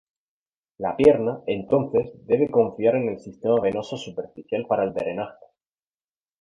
[0.79, 5.45] La pierna, entonces, debe confiar en el sistema venoso superficial para el drenaje.